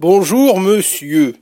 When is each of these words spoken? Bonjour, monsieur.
Bonjour, 0.00 0.58
monsieur. 0.58 1.34